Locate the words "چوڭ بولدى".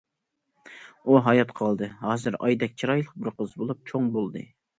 3.93-4.45